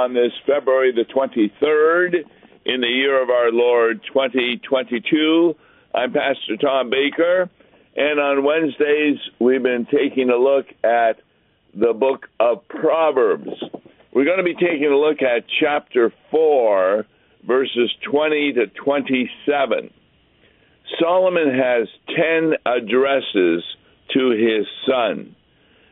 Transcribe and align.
on 0.00 0.14
this 0.14 0.32
February 0.46 0.92
the 0.92 1.04
23rd 1.04 2.24
in 2.64 2.80
the 2.80 2.86
year 2.86 3.22
of 3.22 3.28
our 3.28 3.52
Lord 3.52 4.00
2022. 4.06 5.54
I'm 5.94 6.10
Pastor 6.14 6.56
Tom 6.58 6.88
Baker, 6.88 7.50
and 7.94 8.18
on 8.18 8.42
Wednesdays 8.42 9.18
we've 9.38 9.62
been 9.62 9.86
taking 9.92 10.30
a 10.30 10.36
look 10.36 10.64
at 10.82 11.20
the 11.74 11.92
book 11.92 12.28
of 12.40 12.66
Proverbs. 12.68 13.50
We're 14.14 14.24
going 14.24 14.38
to 14.38 14.42
be 14.42 14.54
taking 14.54 14.86
a 14.90 14.96
look 14.96 15.20
at 15.20 15.44
chapter 15.60 16.14
4, 16.30 17.04
verses 17.46 17.90
20 18.10 18.54
to 18.54 18.66
27. 18.82 19.90
Solomon 20.98 21.52
has 21.52 21.88
10 22.08 22.54
addresses 22.64 23.62
to 24.14 24.30
his 24.30 24.66
son. 24.88 25.36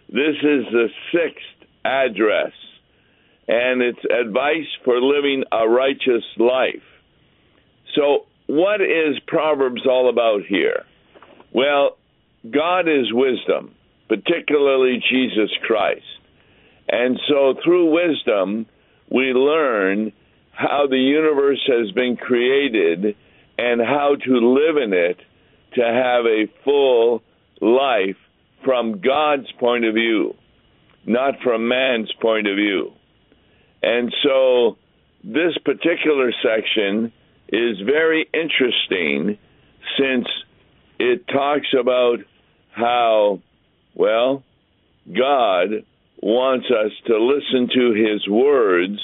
This 0.09 0.36
is 0.41 0.64
the 0.72 0.88
sixth 1.12 1.69
address, 1.84 2.52
and 3.48 3.80
it's 3.80 4.05
advice 4.05 4.69
for 4.84 5.01
living 5.01 5.43
a 5.51 5.66
righteous 5.66 6.25
life. 6.37 6.83
So, 7.95 8.27
what 8.47 8.80
is 8.83 9.19
Proverbs 9.27 9.87
all 9.87 10.11
about 10.11 10.43
here? 10.47 10.84
Well, 11.53 11.97
God 12.48 12.89
is 12.89 13.12
wisdom, 13.12 13.75
particularly 14.09 15.03
Jesus 15.11 15.50
Christ. 15.67 16.03
And 16.89 17.19
so, 17.28 17.55
through 17.64 17.92
wisdom, 17.92 18.67
we 19.11 19.33
learn 19.33 20.12
how 20.53 20.87
the 20.89 20.98
universe 20.98 21.62
has 21.67 21.91
been 21.92 22.17
created 22.17 23.17
and 23.56 23.81
how 23.81 24.17
to 24.25 24.33
live 24.33 24.77
in 24.77 24.92
it 24.92 25.19
to 25.75 25.83
have 25.83 26.27
a 26.27 26.47
full 26.65 27.22
life 27.61 28.17
from 28.65 29.00
God's 29.00 29.50
point 29.59 29.84
of 29.84 29.94
view, 29.94 30.34
not 31.06 31.34
from 31.42 31.69
man's 31.69 32.12
point 32.20 32.47
of 32.47 32.56
view. 32.56 32.92
And 33.89 34.14
so 34.22 34.77
this 35.25 35.56
particular 35.64 36.31
section 36.42 37.11
is 37.48 37.81
very 37.81 38.28
interesting 38.34 39.39
since 39.98 40.27
it 40.98 41.27
talks 41.27 41.69
about 41.72 42.19
how, 42.70 43.41
well, 43.94 44.42
God 45.11 45.86
wants 46.20 46.66
us 46.66 46.92
to 47.06 47.16
listen 47.19 47.70
to 47.75 47.92
his 47.94 48.28
words 48.28 49.00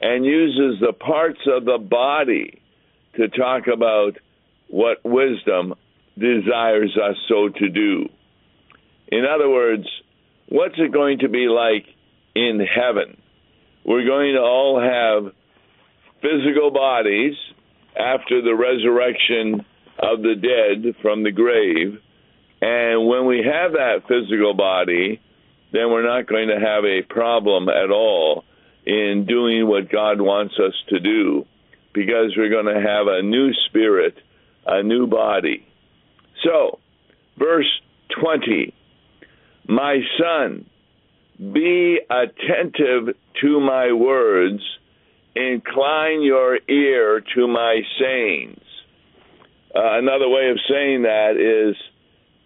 and 0.00 0.24
uses 0.24 0.80
the 0.80 0.94
parts 0.94 1.40
of 1.46 1.66
the 1.66 1.76
body 1.76 2.62
to 3.16 3.28
talk 3.28 3.66
about 3.66 4.16
what 4.68 5.04
wisdom 5.04 5.74
desires 6.16 6.96
us 6.96 7.16
so 7.28 7.50
to 7.50 7.68
do. 7.68 8.08
In 9.08 9.26
other 9.26 9.50
words, 9.50 9.86
what's 10.48 10.78
it 10.78 10.90
going 10.90 11.18
to 11.18 11.28
be 11.28 11.48
like 11.48 11.84
in 12.34 12.60
heaven? 12.60 13.18
We're 13.84 14.06
going 14.06 14.34
to 14.34 14.40
all 14.40 14.80
have 14.80 15.32
physical 16.20 16.70
bodies 16.70 17.34
after 17.96 18.40
the 18.42 18.54
resurrection 18.54 19.64
of 19.98 20.22
the 20.22 20.34
dead 20.34 20.94
from 21.02 21.22
the 21.22 21.32
grave. 21.32 22.00
And 22.60 23.08
when 23.08 23.26
we 23.26 23.38
have 23.38 23.72
that 23.72 24.02
physical 24.08 24.54
body, 24.54 25.20
then 25.72 25.90
we're 25.90 26.06
not 26.06 26.26
going 26.26 26.48
to 26.48 26.60
have 26.60 26.84
a 26.84 27.02
problem 27.02 27.68
at 27.68 27.90
all 27.90 28.44
in 28.86 29.26
doing 29.28 29.66
what 29.66 29.90
God 29.90 30.20
wants 30.20 30.54
us 30.58 30.74
to 30.88 31.00
do 31.00 31.46
because 31.92 32.34
we're 32.36 32.50
going 32.50 32.72
to 32.72 32.80
have 32.80 33.06
a 33.06 33.22
new 33.22 33.52
spirit, 33.68 34.14
a 34.66 34.82
new 34.82 35.06
body. 35.06 35.66
So, 36.44 36.78
verse 37.38 37.68
20 38.20 38.74
my 39.68 40.00
son, 40.18 40.66
be 41.50 41.98
attentive 42.08 43.16
to 43.40 43.60
my 43.60 43.92
words, 43.92 44.62
incline 45.34 46.22
your 46.22 46.58
ear 46.68 47.22
to 47.34 47.48
my 47.48 47.80
sayings. 47.98 48.60
Uh, 49.74 49.98
another 49.98 50.28
way 50.28 50.50
of 50.50 50.58
saying 50.68 51.02
that 51.02 51.36
is 51.36 51.74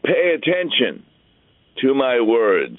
pay 0.04 0.34
attention 0.34 1.04
to 1.82 1.92
my 1.94 2.20
words 2.20 2.78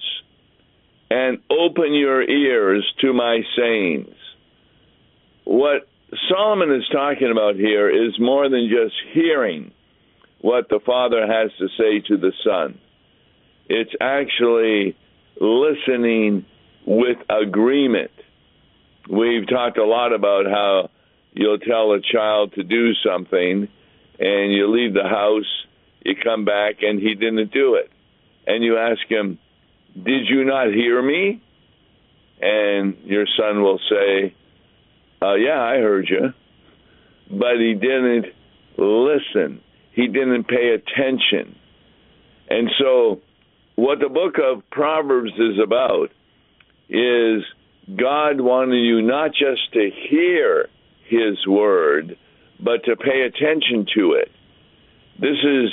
and 1.12 1.40
open 1.52 1.94
your 1.94 2.24
ears 2.24 2.86
to 3.02 3.14
my 3.14 3.42
sayings. 3.58 4.16
What 5.44 5.88
Solomon 6.30 6.74
is 6.74 6.88
talking 6.92 7.32
about 7.32 7.56
here 7.56 7.90
is 7.90 8.18
more 8.20 8.50
than 8.50 8.70
just 8.70 8.96
hearing 9.14 9.72
what 10.40 10.70
the 10.70 10.80
Father 10.86 11.28
has 11.28 11.52
to 11.60 11.68
say 11.78 12.00
to 12.08 12.18
the 12.18 12.32
Son. 12.44 12.80
It's 13.70 13.92
actually 14.00 14.96
listening 15.40 16.46
with 16.86 17.18
agreement. 17.30 18.12
We've 19.10 19.48
talked 19.48 19.78
a 19.78 19.86
lot 19.86 20.14
about 20.14 20.46
how 20.46 20.90
you'll 21.34 21.60
tell 21.60 21.92
a 21.94 22.02
child 22.02 22.54
to 22.54 22.64
do 22.64 22.94
something 23.06 23.68
and 24.20 24.52
you 24.52 24.74
leave 24.74 24.94
the 24.94 25.08
house, 25.08 25.46
you 26.04 26.16
come 26.16 26.46
back 26.46 26.82
and 26.82 27.00
he 27.00 27.14
didn't 27.16 27.52
do 27.52 27.76
it. 27.76 27.92
And 28.48 28.64
you 28.64 28.78
ask 28.78 29.02
him, 29.08 29.38
Did 29.94 30.28
you 30.28 30.44
not 30.46 30.68
hear 30.68 31.02
me? 31.02 31.42
And 32.42 32.98
your 33.04 33.26
son 33.38 33.62
will 33.62 33.80
say, 33.90 34.34
uh, 35.22 35.36
Yeah, 35.36 35.62
I 35.62 35.78
heard 35.78 36.08
you. 36.10 36.34
But 37.30 37.60
he 37.60 37.74
didn't 37.74 38.28
listen, 38.78 39.62
he 39.92 40.08
didn't 40.08 40.46
pay 40.46 40.70
attention. 40.70 41.56
And 42.50 42.70
so 42.80 43.22
what 43.78 44.00
the 44.00 44.10
book 44.10 44.36
of 44.44 44.68
Proverbs 44.72 45.34
is 45.38 45.60
about 45.64 46.10
is 46.90 47.44
God 47.96 48.42
wanting 48.42 48.84
you 48.84 49.04
not 49.04 49.30
just 49.32 49.72
to 49.74 49.90
hear 50.10 50.68
his 51.08 51.46
word, 51.48 52.18
but 52.60 52.84
to 52.86 52.96
pay 52.96 53.22
attention 53.22 53.86
to 53.96 54.14
it. 54.14 54.32
This 55.20 55.38
is, 55.44 55.70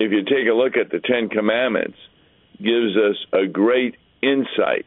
if 0.00 0.10
you 0.10 0.24
take 0.24 0.48
a 0.50 0.54
look 0.54 0.76
at 0.76 0.90
the 0.90 0.98
Ten 0.98 1.28
Commandments, 1.28 1.96
gives 2.58 2.96
us 2.96 3.24
a 3.32 3.46
great 3.46 3.96
insight. 4.20 4.86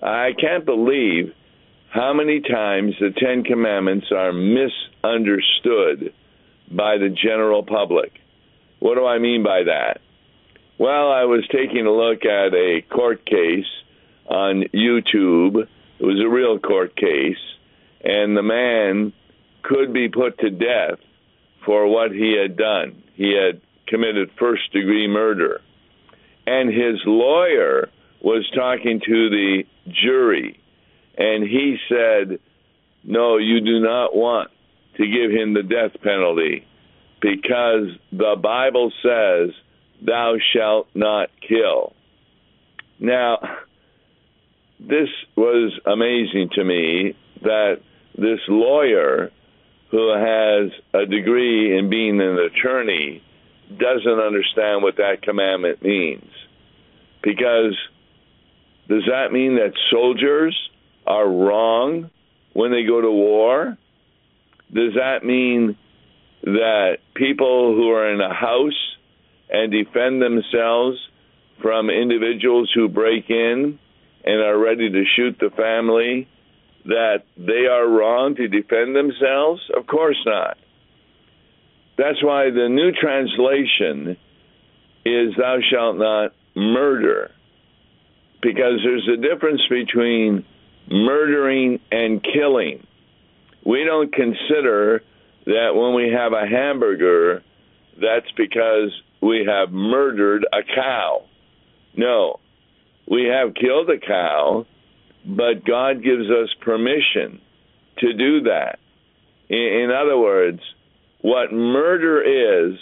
I 0.00 0.30
can't 0.40 0.64
believe 0.64 1.32
how 1.92 2.14
many 2.14 2.40
times 2.40 2.94
the 3.00 3.10
Ten 3.10 3.42
Commandments 3.42 4.06
are 4.12 4.32
misunderstood 4.32 6.14
by 6.70 6.96
the 6.98 7.10
general 7.10 7.64
public. 7.64 8.12
What 8.78 8.94
do 8.94 9.04
I 9.04 9.18
mean 9.18 9.42
by 9.42 9.64
that? 9.64 10.00
Well, 10.82 11.12
I 11.12 11.26
was 11.26 11.46
taking 11.52 11.86
a 11.86 11.92
look 11.92 12.24
at 12.24 12.52
a 12.52 12.82
court 12.92 13.24
case 13.24 13.70
on 14.26 14.64
YouTube. 14.74 15.62
It 16.00 16.04
was 16.04 16.20
a 16.20 16.28
real 16.28 16.58
court 16.58 16.96
case, 16.96 17.38
and 18.02 18.36
the 18.36 18.42
man 18.42 19.12
could 19.62 19.92
be 19.92 20.08
put 20.08 20.40
to 20.40 20.50
death 20.50 20.98
for 21.64 21.86
what 21.86 22.10
he 22.10 22.36
had 22.36 22.56
done. 22.56 23.00
He 23.14 23.32
had 23.32 23.60
committed 23.86 24.32
first 24.40 24.72
degree 24.72 25.06
murder. 25.06 25.60
And 26.48 26.68
his 26.68 27.00
lawyer 27.06 27.88
was 28.20 28.50
talking 28.52 29.00
to 29.06 29.30
the 29.30 29.62
jury, 29.86 30.58
and 31.16 31.44
he 31.44 31.76
said, 31.88 32.40
No, 33.04 33.36
you 33.36 33.60
do 33.60 33.78
not 33.78 34.16
want 34.16 34.50
to 34.96 35.06
give 35.06 35.30
him 35.30 35.54
the 35.54 35.62
death 35.62 36.02
penalty 36.02 36.66
because 37.20 37.86
the 38.10 38.34
Bible 38.42 38.90
says 39.00 39.54
thou 40.04 40.34
shalt 40.52 40.88
not 40.94 41.30
kill. 41.46 41.94
Now, 42.98 43.38
this 44.80 45.08
was 45.36 45.72
amazing 45.86 46.50
to 46.54 46.64
me 46.64 47.16
that 47.42 47.80
this 48.16 48.40
lawyer 48.48 49.30
who 49.90 50.12
has 50.12 50.70
a 50.94 51.06
degree 51.06 51.76
in 51.76 51.90
being 51.90 52.20
an 52.20 52.38
attorney 52.38 53.22
doesn't 53.68 54.20
understand 54.20 54.82
what 54.82 54.96
that 54.96 55.22
commandment 55.22 55.82
means. 55.82 56.28
Because 57.22 57.76
does 58.88 59.04
that 59.08 59.32
mean 59.32 59.56
that 59.56 59.72
soldiers 59.90 60.58
are 61.06 61.28
wrong 61.28 62.10
when 62.52 62.70
they 62.70 62.84
go 62.84 63.00
to 63.00 63.10
war? 63.10 63.76
Does 64.72 64.94
that 64.94 65.24
mean 65.24 65.76
that 66.44 66.98
people 67.14 67.74
who 67.74 67.90
are 67.90 68.12
in 68.12 68.20
a 68.20 68.34
house 68.34 68.96
and 69.52 69.70
defend 69.70 70.22
themselves 70.22 70.98
from 71.60 71.90
individuals 71.90 72.72
who 72.74 72.88
break 72.88 73.28
in 73.28 73.78
and 74.24 74.40
are 74.40 74.58
ready 74.58 74.90
to 74.90 75.04
shoot 75.14 75.36
the 75.38 75.50
family, 75.50 76.26
that 76.86 77.24
they 77.36 77.66
are 77.66 77.86
wrong 77.86 78.34
to 78.34 78.48
defend 78.48 78.96
themselves? 78.96 79.60
Of 79.76 79.86
course 79.86 80.16
not. 80.24 80.56
That's 81.98 82.22
why 82.24 82.50
the 82.50 82.68
new 82.68 82.92
translation 82.92 84.16
is 85.04 85.34
thou 85.36 85.58
shalt 85.70 85.98
not 85.98 86.32
murder, 86.56 87.30
because 88.40 88.80
there's 88.82 89.08
a 89.12 89.20
difference 89.20 89.60
between 89.68 90.44
murdering 90.90 91.80
and 91.90 92.22
killing. 92.22 92.86
We 93.64 93.84
don't 93.84 94.12
consider 94.12 95.02
that 95.44 95.74
when 95.74 95.94
we 95.94 96.10
have 96.10 96.32
a 96.32 96.46
hamburger, 96.46 97.42
that's 98.00 98.30
because 98.36 98.90
we 99.22 99.46
have 99.48 99.72
murdered 99.72 100.44
a 100.52 100.62
cow. 100.74 101.22
No, 101.96 102.40
we 103.08 103.24
have 103.24 103.54
killed 103.54 103.88
a 103.90 103.98
cow, 103.98 104.66
but 105.24 105.64
God 105.64 106.02
gives 106.02 106.28
us 106.28 106.48
permission 106.60 107.40
to 107.98 108.12
do 108.14 108.42
that. 108.42 108.78
In, 109.48 109.90
other 109.94 110.18
words, 110.18 110.60
what 111.20 111.52
murder 111.52 112.22
is, 112.22 112.78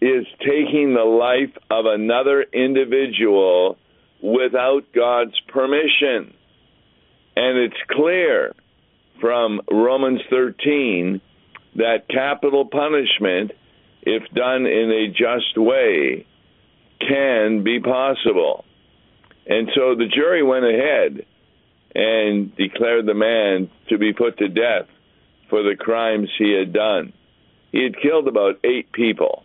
is 0.00 0.26
taking 0.40 0.94
the 0.94 1.04
life 1.04 1.54
of 1.70 1.86
another 1.86 2.42
individual 2.42 3.76
without 4.22 4.82
God's 4.94 5.38
permission. 5.48 6.34
And 7.34 7.58
it's 7.58 7.74
clear 7.90 8.54
from 9.20 9.60
Romans 9.70 10.20
13 10.30 11.20
that 11.76 12.08
capital 12.08 12.66
punishment, 12.66 13.52
if 14.02 14.22
done 14.34 14.66
in 14.66 14.90
a 14.90 15.08
just 15.08 15.56
way, 15.56 16.26
can 17.00 17.62
be 17.62 17.80
possible. 17.80 18.64
And 19.46 19.68
so 19.74 19.94
the 19.94 20.06
jury 20.12 20.42
went 20.42 20.64
ahead 20.64 21.26
and 21.94 22.54
declared 22.56 23.06
the 23.06 23.14
man 23.14 23.70
to 23.88 23.98
be 23.98 24.12
put 24.12 24.38
to 24.38 24.48
death 24.48 24.86
for 25.50 25.62
the 25.62 25.76
crimes 25.78 26.28
he 26.38 26.52
had 26.52 26.72
done. 26.72 27.12
He 27.70 27.82
had 27.82 28.00
killed 28.00 28.28
about 28.28 28.60
eight 28.64 28.92
people, 28.92 29.44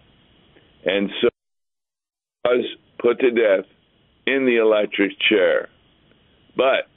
and 0.86 1.10
so 1.22 1.30
was 2.46 2.66
put 3.00 3.20
to 3.20 3.32
death 3.32 3.66
in 4.26 4.46
the 4.46 4.58
electric 4.58 5.12
chair. 5.30 5.70
But 6.56 6.88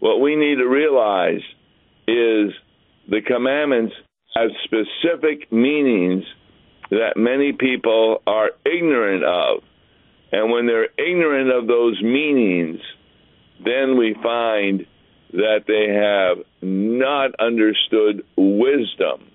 what 0.00 0.20
we 0.20 0.36
need 0.36 0.56
to 0.56 0.66
realize 0.66 1.42
is 2.06 2.52
the 3.08 3.20
commandments 3.26 3.94
have 4.34 4.50
specific 4.64 5.52
meanings 5.52 6.24
that 6.92 7.16
many 7.16 7.52
people 7.52 8.22
are 8.26 8.50
ignorant 8.66 9.24
of. 9.24 9.62
And 10.30 10.52
when 10.52 10.66
they're 10.66 10.90
ignorant 10.98 11.50
of 11.50 11.66
those 11.66 12.00
meanings, 12.02 12.80
then 13.64 13.96
we 13.96 14.14
find 14.22 14.86
that 15.32 15.64
they 15.66 15.88
have 15.88 16.44
not 16.60 17.30
understood 17.40 18.24
wisdom. 18.36 19.30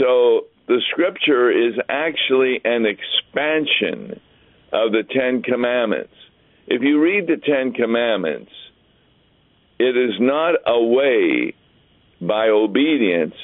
So 0.00 0.46
the 0.66 0.82
scripture 0.90 1.50
is 1.50 1.74
actually 1.88 2.60
an 2.64 2.86
expansion 2.86 4.20
of 4.72 4.90
the 4.90 5.04
Ten 5.08 5.42
Commandments. 5.42 6.14
If 6.66 6.82
you 6.82 7.00
read 7.00 7.28
the 7.28 7.36
Ten 7.36 7.72
Commandments, 7.72 8.50
it 9.78 9.96
is 9.96 10.16
not 10.18 10.56
a 10.66 10.82
way 10.82 11.54
by 12.20 12.48
obedience 12.48 13.36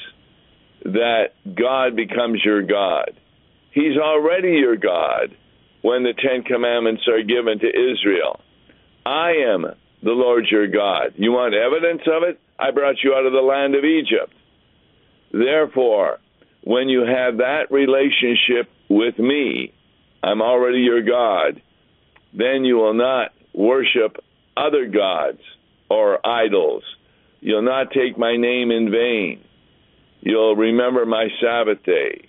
that 0.85 1.29
God 1.45 1.95
becomes 1.95 2.41
your 2.45 2.61
God. 2.61 3.11
He's 3.71 3.97
already 3.97 4.51
your 4.51 4.77
God 4.77 5.35
when 5.81 6.03
the 6.03 6.13
Ten 6.13 6.43
Commandments 6.43 7.03
are 7.07 7.23
given 7.23 7.59
to 7.59 7.67
Israel. 7.67 8.39
I 9.05 9.33
am 9.53 9.65
the 10.01 10.11
Lord 10.11 10.45
your 10.49 10.67
God. 10.67 11.13
You 11.17 11.31
want 11.31 11.53
evidence 11.53 12.01
of 12.07 12.23
it? 12.23 12.39
I 12.57 12.71
brought 12.71 13.03
you 13.03 13.13
out 13.13 13.25
of 13.25 13.33
the 13.33 13.39
land 13.39 13.75
of 13.75 13.83
Egypt. 13.83 14.33
Therefore, 15.31 16.19
when 16.63 16.87
you 16.87 17.01
have 17.01 17.37
that 17.37 17.71
relationship 17.71 18.71
with 18.89 19.19
me, 19.19 19.73
I'm 20.23 20.41
already 20.41 20.79
your 20.79 21.01
God, 21.03 21.61
then 22.33 22.63
you 22.63 22.75
will 22.77 22.93
not 22.93 23.31
worship 23.53 24.17
other 24.55 24.87
gods 24.87 25.41
or 25.89 26.25
idols. 26.25 26.83
You'll 27.41 27.61
not 27.61 27.91
take 27.91 28.17
my 28.17 28.37
name 28.37 28.71
in 28.71 28.91
vain. 28.91 29.43
You'll 30.25 30.55
remember 30.55 31.05
my 31.05 31.27
Sabbath 31.39 31.83
day. 31.83 32.27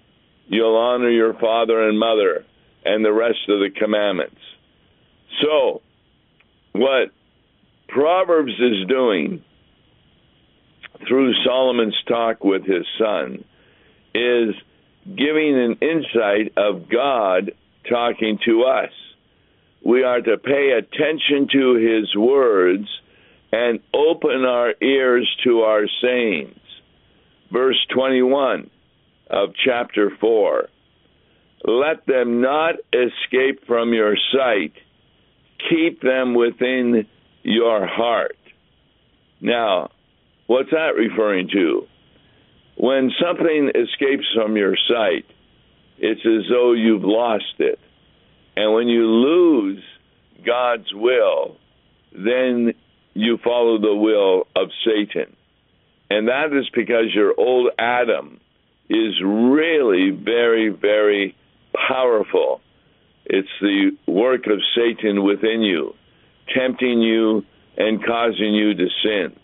You'll 0.48 0.76
honor 0.76 1.08
your 1.08 1.32
father 1.32 1.88
and 1.88 1.98
mother 1.98 2.44
and 2.84 3.02
the 3.02 3.12
rest 3.12 3.38
of 3.48 3.58
the 3.58 3.70
commandments. 3.74 4.36
So, 5.42 5.80
what 6.72 7.08
Proverbs 7.88 8.52
is 8.52 8.86
doing 8.86 9.42
through 11.08 11.32
Solomon's 11.42 11.96
talk 12.06 12.44
with 12.44 12.66
his 12.66 12.84
son 12.98 13.42
is 14.14 14.54
giving 15.06 15.58
an 15.58 15.78
insight 15.80 16.52
of 16.58 16.90
God 16.90 17.52
talking 17.88 18.38
to 18.44 18.64
us. 18.64 18.92
We 19.82 20.02
are 20.02 20.20
to 20.20 20.36
pay 20.36 20.72
attention 20.72 21.48
to 21.50 21.74
his 21.76 22.14
words 22.14 22.88
and 23.52 23.80
open 23.94 24.44
our 24.44 24.74
ears 24.82 25.26
to 25.44 25.60
our 25.60 25.86
sayings. 26.02 26.58
Verse 27.52 27.78
21 27.94 28.70
of 29.30 29.50
chapter 29.64 30.10
4 30.20 30.68
Let 31.64 32.06
them 32.06 32.40
not 32.40 32.74
escape 32.92 33.66
from 33.66 33.92
your 33.92 34.16
sight, 34.32 34.72
keep 35.70 36.02
them 36.02 36.34
within 36.34 37.06
your 37.42 37.86
heart. 37.86 38.36
Now, 39.40 39.90
what's 40.46 40.70
that 40.70 40.94
referring 40.96 41.48
to? 41.52 41.86
When 42.76 43.10
something 43.20 43.70
escapes 43.74 44.26
from 44.34 44.56
your 44.56 44.76
sight, 44.88 45.24
it's 45.98 46.20
as 46.26 46.50
though 46.50 46.72
you've 46.72 47.04
lost 47.04 47.54
it. 47.58 47.78
And 48.56 48.72
when 48.74 48.88
you 48.88 49.06
lose 49.06 49.82
God's 50.44 50.92
will, 50.92 51.56
then 52.12 52.74
you 53.14 53.38
follow 53.42 53.78
the 53.78 53.94
will 53.94 54.46
of 54.54 54.68
Satan. 54.84 55.36
And 56.10 56.28
that 56.28 56.52
is 56.52 56.68
because 56.72 57.14
your 57.14 57.34
old 57.36 57.70
Adam 57.78 58.40
is 58.88 59.14
really 59.24 60.10
very, 60.10 60.68
very 60.68 61.36
powerful. 61.88 62.60
It's 63.24 63.48
the 63.60 63.96
work 64.06 64.46
of 64.46 64.60
Satan 64.76 65.24
within 65.24 65.62
you, 65.62 65.94
tempting 66.54 67.00
you 67.00 67.44
and 67.76 68.04
causing 68.04 68.54
you 68.54 68.74
to 68.74 68.86
sin. 69.02 69.36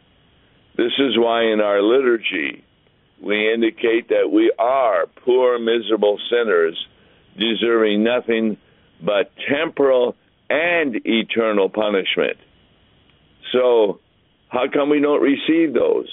This 0.77 0.93
is 0.99 1.19
why 1.19 1.53
in 1.53 1.61
our 1.61 1.83
liturgy 1.83 2.65
we 3.21 3.53
indicate 3.53 4.09
that 4.09 4.31
we 4.33 4.53
are 4.59 5.07
poor, 5.25 5.59
miserable 5.59 6.19
sinners, 6.31 6.87
deserving 7.39 8.03
nothing 8.03 8.57
but 9.05 9.33
temporal 9.49 10.17
and 10.49 11.01
eternal 11.05 11.69
punishment. 11.69 12.37
So, 13.53 14.01
how 14.49 14.69
come 14.73 14.91
we 14.91 15.01
don't 15.01 15.23
receive 15.23 15.75
those? 15.75 16.09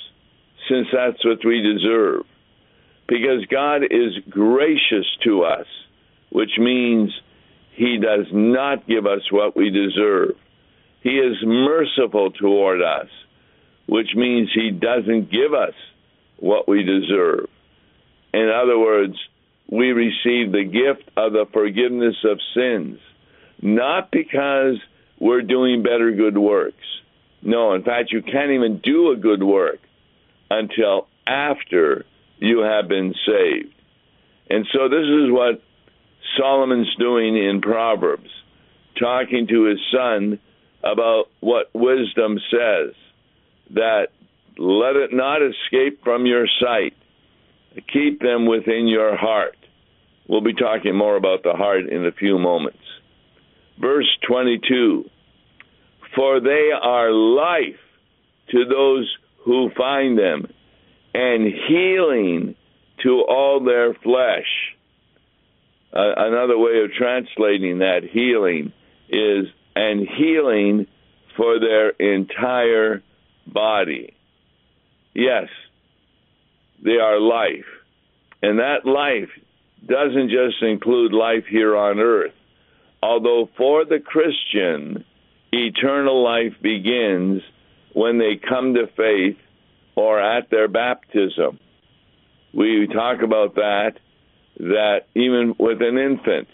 Since 0.69 0.87
that's 0.93 1.23
what 1.25 1.43
we 1.45 1.61
deserve. 1.61 2.21
Because 3.07 3.45
God 3.49 3.83
is 3.83 4.13
gracious 4.29 5.05
to 5.23 5.43
us, 5.43 5.65
which 6.31 6.51
means 6.57 7.11
He 7.75 7.97
does 7.97 8.27
not 8.31 8.87
give 8.87 9.05
us 9.05 9.21
what 9.31 9.57
we 9.57 9.71
deserve. 9.71 10.35
He 11.01 11.17
is 11.17 11.37
merciful 11.43 12.31
toward 12.31 12.81
us, 12.81 13.07
which 13.87 14.09
means 14.15 14.49
He 14.53 14.69
doesn't 14.69 15.31
give 15.31 15.53
us 15.53 15.73
what 16.37 16.67
we 16.67 16.83
deserve. 16.83 17.47
In 18.33 18.49
other 18.49 18.77
words, 18.77 19.15
we 19.71 19.87
receive 19.91 20.51
the 20.51 20.65
gift 20.65 21.09
of 21.17 21.33
the 21.33 21.45
forgiveness 21.51 22.15
of 22.23 22.37
sins, 22.53 22.99
not 23.61 24.11
because 24.11 24.75
we're 25.19 25.41
doing 25.41 25.81
better 25.81 26.11
good 26.11 26.37
works 26.37 26.85
no, 27.41 27.73
in 27.73 27.83
fact, 27.83 28.11
you 28.11 28.21
can't 28.21 28.51
even 28.51 28.79
do 28.83 29.11
a 29.11 29.15
good 29.15 29.43
work 29.43 29.79
until 30.49 31.07
after 31.27 32.05
you 32.37 32.59
have 32.59 32.87
been 32.87 33.13
saved. 33.25 33.73
And 34.49 34.65
so 34.73 34.89
this 34.89 35.05
is 35.05 35.31
what 35.31 35.61
Solomon's 36.37 36.93
doing 36.97 37.37
in 37.37 37.61
Proverbs, 37.61 38.29
talking 38.99 39.47
to 39.47 39.65
his 39.65 39.79
son 39.91 40.39
about 40.83 41.25
what 41.39 41.69
wisdom 41.73 42.39
says 42.49 42.93
that 43.71 44.07
let 44.57 44.95
it 44.95 45.13
not 45.13 45.41
escape 45.41 46.03
from 46.03 46.25
your 46.25 46.47
sight. 46.59 46.93
Keep 47.93 48.21
them 48.21 48.45
within 48.45 48.87
your 48.87 49.15
heart. 49.15 49.55
We'll 50.27 50.41
be 50.41 50.53
talking 50.53 50.95
more 50.95 51.15
about 51.15 51.43
the 51.43 51.53
heart 51.53 51.87
in 51.87 52.05
a 52.05 52.11
few 52.11 52.37
moments. 52.39 52.79
Verse 53.79 54.07
22 54.27 55.09
for 56.15 56.39
they 56.39 56.69
are 56.81 57.11
life 57.11 57.79
to 58.49 58.65
those 58.65 59.17
who 59.43 59.69
find 59.77 60.17
them, 60.17 60.47
and 61.13 61.51
healing 61.67 62.55
to 63.03 63.23
all 63.27 63.63
their 63.63 63.93
flesh. 63.93 64.75
Uh, 65.91 66.13
another 66.17 66.57
way 66.57 66.83
of 66.83 66.91
translating 66.91 67.79
that 67.79 68.01
healing 68.03 68.71
is 69.09 69.45
and 69.75 70.07
healing 70.07 70.85
for 71.35 71.59
their 71.59 71.89
entire 71.89 73.01
body. 73.47 74.13
Yes, 75.13 75.47
they 76.83 76.97
are 76.97 77.19
life. 77.19 77.65
And 78.41 78.59
that 78.59 78.85
life 78.85 79.29
doesn't 79.85 80.29
just 80.29 80.61
include 80.61 81.13
life 81.13 81.45
here 81.49 81.75
on 81.75 81.99
earth. 81.99 82.33
Although 83.01 83.49
for 83.57 83.85
the 83.85 83.99
Christian, 83.99 85.05
eternal 85.51 86.23
life 86.23 86.53
begins 86.61 87.41
when 87.93 88.17
they 88.17 88.39
come 88.47 88.73
to 88.75 88.87
faith 88.95 89.37
or 89.95 90.19
at 90.19 90.49
their 90.49 90.67
baptism. 90.67 91.59
We 92.53 92.87
talk 92.87 93.21
about 93.21 93.55
that, 93.55 93.93
that 94.57 95.01
even 95.15 95.55
with 95.59 95.81
an 95.81 95.97
infant, 95.97 96.47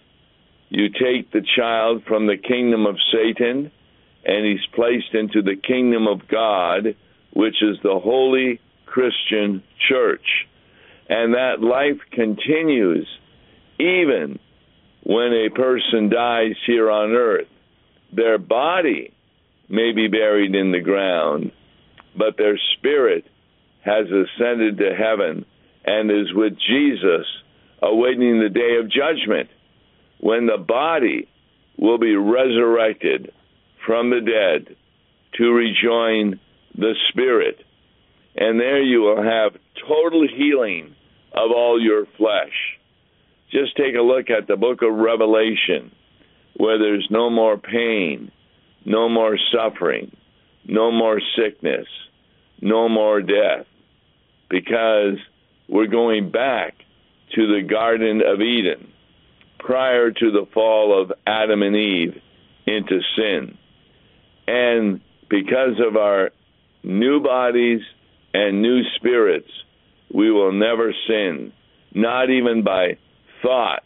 you 0.69 0.89
take 0.89 1.31
the 1.31 1.45
child 1.55 2.03
from 2.07 2.27
the 2.27 2.37
kingdom 2.37 2.85
of 2.85 2.97
Satan 3.11 3.71
and 4.25 4.45
he's 4.45 4.65
placed 4.73 5.13
into 5.13 5.41
the 5.41 5.55
kingdom 5.55 6.07
of 6.07 6.27
God, 6.27 6.95
which 7.33 7.61
is 7.61 7.77
the 7.83 7.99
holy 7.99 8.59
Christian 8.85 9.63
church. 9.87 10.25
And 11.07 11.35
that 11.35 11.61
life 11.61 12.01
continues 12.11 13.07
even 13.79 14.39
when 15.03 15.33
a 15.33 15.49
person 15.53 16.09
dies 16.09 16.55
here 16.65 16.89
on 16.89 17.11
earth. 17.11 17.47
Their 18.11 18.39
body 18.39 19.14
may 19.69 19.91
be 19.91 20.07
buried 20.07 20.55
in 20.55 20.71
the 20.71 20.79
ground, 20.79 21.51
but 22.17 22.37
their 22.37 22.59
spirit 22.77 23.25
has 23.83 24.05
ascended 24.07 24.77
to 24.77 24.95
heaven 24.95 25.45
and 25.85 26.09
is 26.09 26.33
with 26.33 26.53
Jesus, 26.57 27.25
awaiting 27.81 28.39
the 28.39 28.49
day 28.49 28.77
of 28.79 28.89
judgment 28.89 29.49
when 30.19 30.47
the 30.47 30.57
body 30.57 31.27
will 31.77 31.97
be 31.97 32.15
resurrected 32.15 33.31
from 33.85 34.09
the 34.09 34.21
dead 34.21 34.75
to 35.37 35.51
rejoin 35.51 36.39
the 36.75 36.93
spirit. 37.09 37.63
And 38.35 38.59
there 38.59 38.81
you 38.81 39.01
will 39.01 39.21
have 39.21 39.59
total 39.87 40.27
healing 40.27 40.95
of 41.33 41.51
all 41.51 41.81
your 41.81 42.05
flesh. 42.17 42.79
Just 43.51 43.77
take 43.77 43.95
a 43.95 44.01
look 44.01 44.29
at 44.29 44.47
the 44.47 44.55
book 44.55 44.81
of 44.81 44.93
Revelation, 44.93 45.91
where 46.57 46.79
there's 46.79 47.07
no 47.11 47.29
more 47.29 47.57
pain, 47.57 48.31
no 48.85 49.09
more 49.09 49.37
suffering, 49.51 50.15
no 50.65 50.91
more 50.91 51.19
sickness, 51.35 51.87
no 52.61 52.87
more 52.87 53.21
death, 53.21 53.65
because 54.49 55.17
we're 55.67 55.87
going 55.87 56.31
back 56.31 56.75
to 57.33 57.47
the 57.47 57.67
Garden 57.67 58.21
of 58.25 58.41
Eden 58.41 58.91
prior 59.59 60.11
to 60.11 60.31
the 60.31 60.45
fall 60.53 61.01
of 61.01 61.11
Adam 61.25 61.63
and 61.63 61.75
Eve 61.75 62.21
into 62.67 63.01
sin. 63.15 63.57
And 64.47 65.01
because 65.29 65.79
of 65.85 65.97
our 65.97 66.31
new 66.83 67.19
bodies 67.19 67.81
and 68.33 68.61
new 68.61 68.83
spirits, 68.95 69.49
we 70.13 70.31
will 70.31 70.51
never 70.51 70.93
sin, 71.07 71.51
not 71.93 72.29
even 72.29 72.63
by 72.63 72.97
thought, 73.41 73.83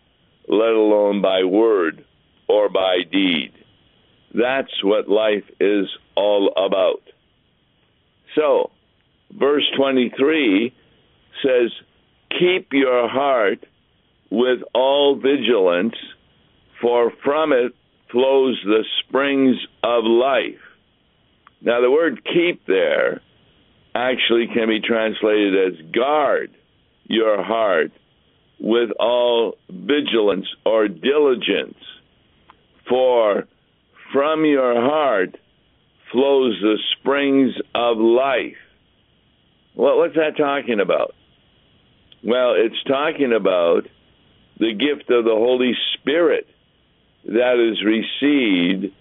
let 0.48 0.72
alone 0.72 1.22
by 1.22 1.44
word 1.44 2.04
or 2.48 2.68
by 2.70 2.98
deed. 3.10 3.54
That's 4.34 4.84
what 4.84 5.10
life 5.10 5.44
is 5.60 5.88
all 6.16 6.52
about. 6.56 7.02
So, 8.36 8.72
verse 9.32 9.64
23 9.76 10.74
says, 11.44 11.72
Keep 12.38 12.74
your 12.74 13.10
heart 13.10 13.66
with 14.30 14.60
all 14.74 15.16
vigilance, 15.16 15.96
for 16.82 17.12
from 17.24 17.52
it 17.52 17.74
flows 18.12 18.60
the 18.64 18.84
springs 19.00 19.58
of 19.84 20.04
life. 20.04 20.62
Now, 21.62 21.82
the 21.82 21.92
word 21.92 22.22
keep 22.24 22.66
there 22.66 23.22
actually 23.96 24.48
can 24.54 24.68
be 24.70 24.80
translated 24.80 25.74
as 25.74 25.92
guard 25.92 26.52
your 27.06 27.44
heart 27.44 27.92
with 28.60 28.92
all 29.00 29.56
vigilance 29.70 30.46
or 30.66 30.88
diligence, 30.88 31.78
for 32.88 33.48
from 34.14 34.46
your 34.46 34.74
heart 34.76 35.36
flows 36.12 36.60
the 36.62 36.78
springs 37.00 37.54
of 37.76 37.98
life. 37.98 38.58
Well, 39.76 39.98
what's 39.98 40.16
that 40.16 40.38
talking 40.38 40.80
about? 40.80 41.14
Well, 42.24 42.54
it's 42.56 42.84
talking 42.88 43.34
about 43.34 43.84
the 44.58 44.74
gift 44.74 45.10
of 45.10 45.24
the 45.24 45.36
Holy 45.36 45.74
Spirit 45.94 46.48
that 47.26 47.60
is 47.60 47.84
received 47.84 48.94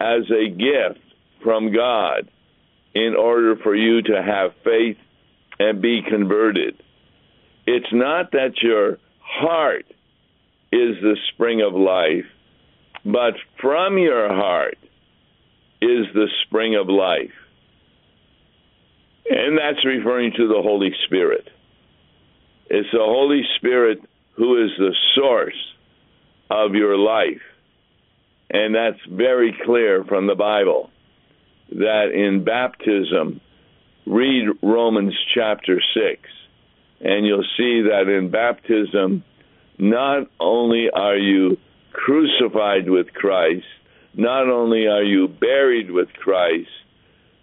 as 0.00 0.30
a 0.30 0.48
gift 0.48 1.04
from 1.42 1.72
God 1.72 2.28
in 2.94 3.14
order 3.16 3.56
for 3.56 3.74
you 3.74 4.02
to 4.02 4.22
have 4.22 4.52
faith 4.64 4.96
and 5.58 5.80
be 5.80 6.00
converted. 6.08 6.82
It's 7.66 7.92
not 7.92 8.32
that 8.32 8.62
your 8.62 8.98
heart 9.20 9.86
is 10.72 10.96
the 11.00 11.16
spring 11.32 11.62
of 11.62 11.74
life, 11.74 12.26
but 13.04 13.34
from 13.60 13.98
your 13.98 14.28
heart 14.28 14.78
is 15.80 16.06
the 16.14 16.28
spring 16.44 16.74
of 16.76 16.88
life. 16.88 17.32
And 19.28 19.58
that's 19.58 19.84
referring 19.84 20.32
to 20.36 20.48
the 20.48 20.62
Holy 20.62 20.90
Spirit. 21.06 21.48
It's 22.66 22.88
the 22.92 22.98
Holy 22.98 23.42
Spirit 23.56 24.00
who 24.36 24.64
is 24.64 24.70
the 24.78 24.94
source 25.14 25.74
of 26.50 26.74
your 26.74 26.96
life. 26.96 27.42
And 28.50 28.74
that's 28.74 29.00
very 29.10 29.56
clear 29.64 30.04
from 30.04 30.26
the 30.26 30.34
Bible 30.34 30.90
that 31.70 32.12
in 32.12 32.44
baptism, 32.44 33.40
read 34.06 34.48
Romans 34.62 35.14
chapter 35.34 35.80
6, 35.94 36.20
and 37.00 37.26
you'll 37.26 37.46
see 37.56 37.82
that 37.82 38.08
in 38.08 38.30
baptism, 38.30 39.24
not 39.78 40.28
only 40.38 40.88
are 40.90 41.16
you 41.16 41.56
crucified 41.94 42.90
with 42.90 43.12
Christ, 43.14 43.64
not 44.14 44.48
only 44.48 44.86
are 44.86 45.02
you 45.02 45.28
buried 45.28 45.90
with 45.90 46.08
Christ, 46.12 46.68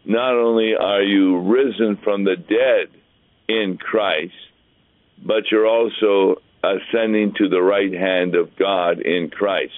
not 0.05 0.33
only 0.33 0.73
are 0.79 1.01
you 1.01 1.39
risen 1.39 1.97
from 2.03 2.23
the 2.23 2.35
dead 2.35 2.89
in 3.47 3.77
Christ, 3.77 4.33
but 5.25 5.51
you're 5.51 5.67
also 5.67 6.41
ascending 6.63 7.33
to 7.37 7.49
the 7.49 7.61
right 7.61 7.91
hand 7.91 8.35
of 8.35 8.55
God 8.57 8.99
in 8.99 9.29
Christ. 9.31 9.73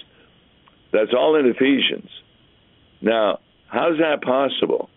That's 0.92 1.12
all 1.16 1.36
in 1.36 1.46
Ephesians. 1.46 2.08
Now, 3.00 3.40
how's 3.68 3.98
that 3.98 4.22
possible? 4.22 4.90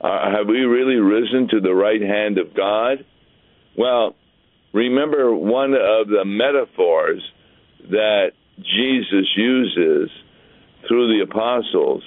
Uh, 0.00 0.30
have 0.36 0.46
we 0.48 0.60
really 0.60 0.96
risen 0.96 1.48
to 1.48 1.60
the 1.60 1.74
right 1.74 2.02
hand 2.02 2.38
of 2.38 2.54
God? 2.54 3.04
Well, 3.76 4.14
remember 4.72 5.34
one 5.34 5.72
of 5.72 6.08
the 6.08 6.24
metaphors 6.24 7.22
that 7.88 8.32
Jesus 8.58 9.26
uses 9.36 10.10
through 10.86 11.16
the 11.18 11.24
apostles 11.24 12.02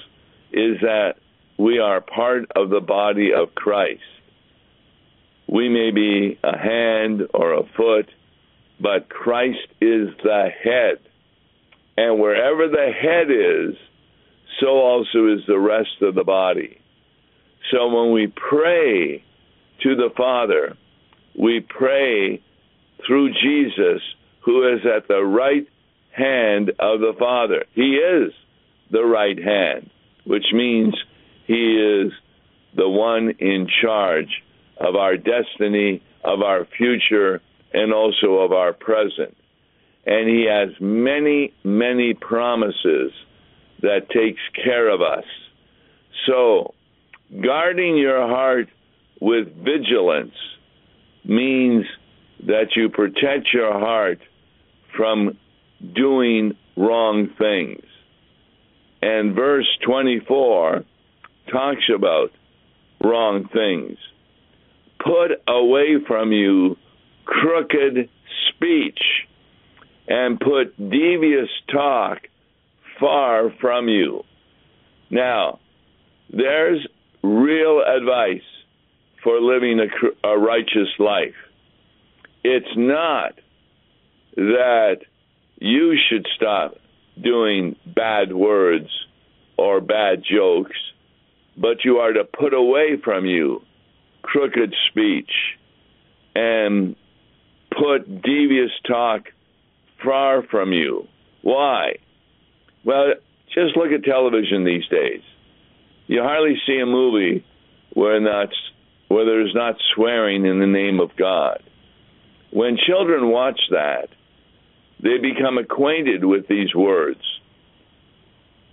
is 0.52 0.80
that 0.82 1.16
we 1.58 1.80
are 1.80 2.02
part 2.02 2.52
of 2.56 2.70
the 2.70 2.80
body 2.80 3.32
of 3.34 3.56
Christ. 3.56 4.02
We 5.48 5.70
may 5.70 5.92
be 5.92 6.38
a 6.44 6.58
hand 6.58 7.22
or 7.34 7.54
a 7.54 7.64
foot, 7.76 8.10
but 8.80 9.10
Christ 9.10 9.68
is 9.82 10.10
the 10.24 10.50
head. 10.64 11.00
And 11.98 12.20
wherever 12.20 12.68
the 12.68 12.92
head 12.92 13.32
is, 13.32 13.76
so 14.60 14.68
also 14.68 15.34
is 15.34 15.42
the 15.48 15.60
rest 15.60 16.02
of 16.02 16.16
the 16.16 16.24
body. 16.24 16.80
So 17.72 17.88
when 17.88 18.14
we 18.14 18.28
pray 18.28 19.24
to 19.84 19.96
the 19.96 20.10
Father, 20.16 20.78
we 21.38 21.60
pray 21.60 22.42
through 23.06 23.34
Jesus, 23.34 24.02
who 24.42 24.74
is 24.74 24.82
at 24.86 25.08
the 25.08 25.24
right 25.24 25.68
hand 26.18 26.72
of 26.80 27.00
the 27.00 27.14
Father. 27.18 27.66
He 27.74 27.96
is 27.96 28.34
the 28.92 29.04
right 29.04 29.38
hand, 29.38 29.90
which 30.26 30.46
means 30.52 30.96
he 31.46 31.54
is 31.54 32.12
the 32.76 32.90
one 32.90 33.36
in 33.40 33.68
charge 33.82 34.44
of 34.80 34.96
our 34.96 35.16
destiny, 35.16 36.02
of 36.24 36.42
our 36.42 36.66
future, 36.78 37.42
and 37.74 37.94
also 37.94 38.40
of 38.40 38.52
our 38.52 38.74
present. 38.74 39.36
And 40.06 40.30
he 40.30 40.48
has 40.50 40.70
many, 40.80 41.54
many 41.64 42.14
promises 42.14 43.12
that 43.82 44.10
takes 44.10 44.42
care 44.64 44.90
of 44.90 45.02
us. 45.02 45.26
So, 46.26 46.74
guarding 47.44 47.98
your 47.98 48.28
heart 48.28 48.70
with 49.20 49.48
vigilance 49.64 50.36
means 51.26 51.86
that 52.46 52.76
you 52.76 52.90
protect 52.90 53.54
your 53.54 53.74
heart 53.74 54.20
from 54.96 55.38
doing 55.94 56.56
wrong 56.76 57.30
things. 57.38 57.84
And 59.02 59.36
verse 59.36 59.68
24 59.86 60.84
talks 61.52 61.84
about 61.94 62.32
wrong 63.04 63.48
things. 63.54 63.98
Put 65.00 65.42
away 65.48 65.98
from 66.08 66.32
you 66.32 66.78
crooked 67.26 68.10
speech 68.50 69.00
and 70.08 70.40
put 70.40 70.76
devious 70.78 71.50
talk 71.72 72.20
far 73.00 73.52
from 73.62 73.88
you. 73.88 74.24
Now, 75.10 75.60
there's 76.30 76.86
real 77.24 77.82
advice 77.86 78.42
for 79.24 79.40
living 79.42 79.80
a, 79.80 80.28
a 80.28 80.38
righteous 80.38 80.90
life. 81.00 81.36
It's 82.44 82.76
not 82.76 83.34
that 84.36 84.98
you 85.60 85.98
should 86.10 86.28
stop 86.36 86.76
doing 87.22 87.76
bad 87.86 88.34
words 88.34 88.90
or 89.58 89.82
bad 89.82 90.24
jokes, 90.24 90.78
but 91.58 91.84
you 91.84 91.98
are 91.98 92.14
to 92.14 92.24
put 92.24 92.54
away 92.54 92.98
from 93.04 93.26
you 93.26 93.62
crooked 94.22 94.74
speech 94.90 95.32
and 96.36 96.96
put 97.72 98.22
devious 98.22 98.72
talk 98.88 99.24
far 100.04 100.44
from 100.44 100.72
you. 100.74 101.08
Why? 101.42 101.98
Well, 102.84 103.14
just 103.54 103.76
look 103.76 103.92
at 103.92 104.04
television 104.04 104.64
these 104.64 104.86
days. 104.88 105.22
You 106.08 106.22
hardly 106.22 106.56
see 106.66 106.80
a 106.80 106.86
movie 106.86 107.46
where 107.94 108.20
not 108.20 108.50
where 109.08 109.26
there's 109.26 109.54
not 109.56 109.76
swearing 109.96 110.46
in 110.46 110.60
the 110.60 110.68
name 110.68 111.00
of 111.00 111.16
God. 111.18 111.64
When 112.52 112.78
children 112.78 113.30
watch 113.30 113.60
that, 113.72 114.10
they 115.08 115.18
become 115.20 115.58
acquainted 115.58 116.26
with 116.26 116.48
these 116.48 116.76
words. 116.76 117.22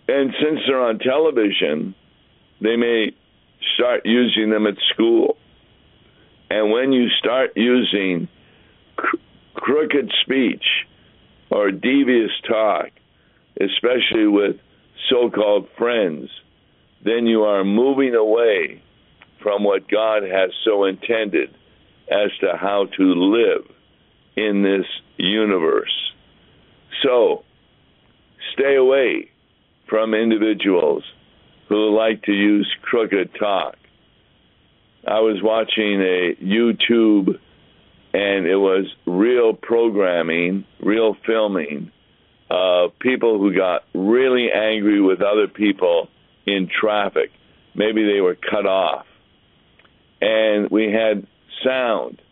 And 0.09 0.35
since 0.43 0.61
they're 0.67 0.83
on 0.83 0.99
television, 0.99 1.95
they 2.61 2.77
may 2.77 3.13
start 3.77 4.03
using 4.05 4.51
them 4.51 4.67
at 4.67 4.75
school. 4.93 5.37
And 6.51 6.73
when 6.73 6.93
you 6.93 7.09
start 7.21 7.53
using 7.57 8.29
cr- 8.97 9.17
crooked 9.55 10.13
speech 10.23 10.65
or 11.51 11.71
devious 11.71 12.33
talk, 12.49 12.89
especially 13.61 14.27
with 14.27 14.57
so 15.09 15.31
called 15.31 15.69
friends, 15.79 16.29
then 17.05 17.27
you 17.27 17.45
are 17.45 17.65
moving 17.65 18.15
away 18.15 18.83
from 19.41 19.63
what 19.63 19.89
God 19.89 20.25
has 20.25 20.51
so 20.65 20.85
intended 20.85 21.55
as 22.11 22.31
to 22.41 22.57
how 22.57 22.87
to 22.97 23.03
live 23.03 23.71
in 24.37 24.63
this 24.63 24.87
universe. 25.17 26.14
So, 27.05 27.45
stay 28.55 28.77
away 28.77 29.31
from 29.89 30.15
individuals 30.15 31.05
who 31.69 31.97
like 31.97 32.23
to 32.25 32.33
use 32.33 32.71
crooked 32.83 33.35
talk. 33.39 33.77
I 35.07 35.21
was 35.21 35.41
watching 35.43 36.01
a 36.01 36.35
YouTube 36.43 37.39
and 38.15 38.47
it 38.47 38.57
was 38.57 38.87
real 39.07 39.53
programming, 39.53 40.65
real 40.81 41.17
filming 41.27 41.91
of 42.51 42.99
people 43.01 43.39
who 43.39 43.55
got 43.55 43.83
really 43.93 44.49
angry 44.55 45.01
with 45.01 45.21
other 45.21 45.49
people 45.49 46.09
in 46.47 46.69
traffic. 46.69 47.31
Maybe 47.75 48.05
they 48.05 48.21
were 48.21 48.37
cut 48.37 48.67
off. 48.67 49.05
And 50.21 50.71
we 50.71 50.93
had 50.93 51.27
sound 51.65 52.23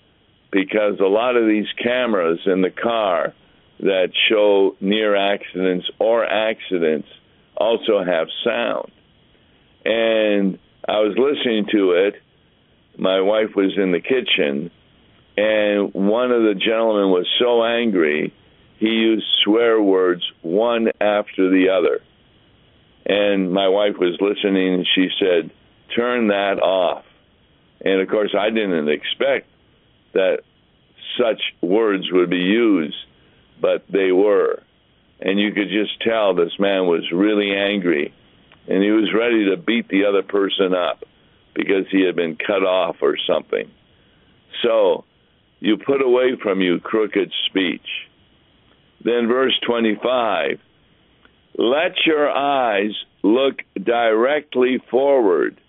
because 0.50 1.00
a 1.00 1.08
lot 1.08 1.36
of 1.36 1.46
these 1.46 1.66
cameras 1.82 2.38
in 2.46 2.62
the 2.62 2.70
car 2.70 3.34
that 3.82 4.12
show 4.28 4.76
near 4.80 5.16
accidents 5.16 5.88
or 5.98 6.24
accidents 6.24 7.08
also 7.56 8.02
have 8.02 8.28
sound. 8.44 8.90
And 9.84 10.58
I 10.88 11.00
was 11.00 11.16
listening 11.18 11.66
to 11.72 11.92
it. 11.92 12.14
My 12.96 13.20
wife 13.20 13.54
was 13.56 13.72
in 13.76 13.90
the 13.92 14.00
kitchen, 14.00 14.70
and 15.36 15.94
one 15.94 16.30
of 16.30 16.42
the 16.42 16.54
gentlemen 16.54 17.10
was 17.10 17.26
so 17.38 17.64
angry, 17.64 18.32
he 18.78 18.88
used 18.88 19.26
swear 19.44 19.80
words 19.80 20.22
one 20.42 20.88
after 21.00 21.50
the 21.50 21.70
other. 21.70 22.00
And 23.04 23.52
my 23.52 23.68
wife 23.68 23.96
was 23.98 24.16
listening, 24.20 24.74
and 24.74 24.86
she 24.94 25.08
said, 25.18 25.50
Turn 25.96 26.28
that 26.28 26.60
off. 26.62 27.04
And 27.84 28.00
of 28.00 28.08
course, 28.08 28.34
I 28.38 28.50
didn't 28.50 28.88
expect 28.88 29.48
that 30.12 30.40
such 31.18 31.40
words 31.60 32.04
would 32.12 32.30
be 32.30 32.36
used, 32.36 32.96
but 33.62 33.84
they 33.88 34.12
were. 34.12 34.62
And 35.20 35.38
you 35.38 35.52
could 35.52 35.68
just 35.70 36.02
tell 36.02 36.34
this 36.34 36.58
man 36.58 36.86
was 36.86 37.10
really 37.12 37.54
angry, 37.56 38.12
and 38.68 38.82
he 38.82 38.90
was 38.90 39.14
ready 39.14 39.48
to 39.50 39.56
beat 39.56 39.88
the 39.88 40.04
other 40.04 40.22
person 40.22 40.74
up 40.74 41.04
because 41.54 41.86
he 41.90 42.04
had 42.04 42.16
been 42.16 42.36
cut 42.36 42.64
off 42.64 42.96
or 43.00 43.16
something. 43.26 43.70
So, 44.62 45.04
you 45.60 45.76
put 45.78 46.02
away 46.02 46.36
from 46.42 46.60
you 46.60 46.80
crooked 46.80 47.32
speech. 47.46 47.86
Then, 49.04 49.28
verse 49.28 49.58
25 49.64 50.58
let 51.58 52.06
your 52.06 52.30
eyes 52.30 52.92
look 53.22 53.56
directly 53.74 54.78
forward 54.90 55.60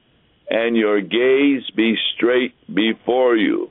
and 0.50 0.78
your 0.78 1.02
gaze 1.02 1.70
be 1.76 1.96
straight 2.16 2.54
before 2.74 3.36
you. 3.36 3.70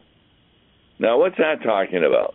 Now, 0.99 1.19
what's 1.19 1.39
that 1.39 1.63
talking 1.63 2.05
about? 2.05 2.35